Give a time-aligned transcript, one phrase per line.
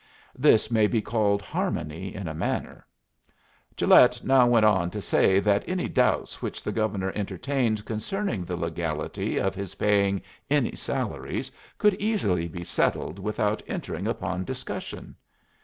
[0.35, 2.87] This may be called harmony in a manner.
[3.75, 8.55] Gilet now went on to say that any doubts which the Governor entertained concerning the
[8.57, 15.15] legality of his paying any salaries could easily be settled without entering upon discussion.